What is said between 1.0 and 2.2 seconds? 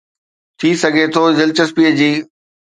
ٿو دلچسپي جي.